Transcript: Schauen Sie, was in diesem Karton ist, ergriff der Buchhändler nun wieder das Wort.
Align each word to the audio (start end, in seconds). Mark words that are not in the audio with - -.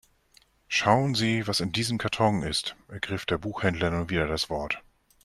Schauen 0.67 1.13
Sie, 1.13 1.45
was 1.45 1.59
in 1.59 1.73
diesem 1.73 1.99
Karton 1.99 2.41
ist, 2.41 2.75
ergriff 2.87 3.27
der 3.27 3.37
Buchhändler 3.37 3.91
nun 3.91 4.09
wieder 4.09 4.25
das 4.25 4.49
Wort. 4.49 4.81